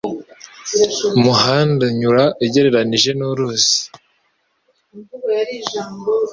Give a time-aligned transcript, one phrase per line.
[1.17, 3.77] Umuhanda unyura ugereranije nuruzi